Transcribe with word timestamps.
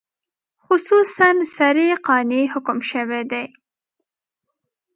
خصوصاً 0.65 1.27
صریح 1.57 1.93
قاطع 2.07 2.41
حکم 2.53 2.79
شوی 2.89 3.23
دی. 3.31 3.45